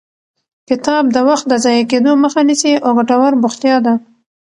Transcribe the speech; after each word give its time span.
کتاب 0.69 1.03
د 1.15 1.17
وخت 1.29 1.45
د 1.49 1.53
ضایع 1.65 1.83
کېدو 1.91 2.11
مخه 2.23 2.41
نیسي 2.49 2.73
او 2.85 2.91
ګټور 2.97 3.33
بوختیا 3.41 3.77
ده. 3.85 3.93